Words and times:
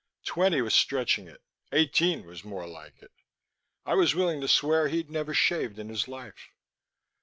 Twenty 0.25 0.63
was 0.63 0.73
stretching 0.73 1.27
it; 1.27 1.43
eighteen 1.71 2.25
was 2.25 2.43
more 2.43 2.65
like 2.65 3.03
it. 3.03 3.11
I 3.85 3.93
was 3.93 4.15
willing 4.15 4.41
to 4.41 4.47
swear 4.47 4.87
he'd 4.87 5.11
never 5.11 5.31
shaved 5.35 5.77
in 5.77 5.89
his 5.89 6.07
life. 6.07 6.49